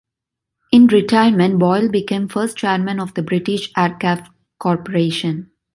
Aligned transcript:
In 0.71 0.87
retirement 0.87 1.59
Boyle 1.59 1.87
became 1.87 2.27
Vice-Chairman 2.27 2.99
of 2.99 3.13
the 3.13 3.21
British 3.21 3.71
Aircraft 3.77 4.31
Corporation. 4.57 5.51